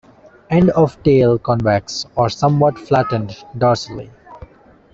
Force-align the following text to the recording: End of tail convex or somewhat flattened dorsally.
End 0.49 0.71
of 0.71 0.97
tail 1.03 1.37
convex 1.37 2.07
or 2.15 2.27
somewhat 2.27 2.75
flattened 2.79 3.33
dorsally. 3.55 4.09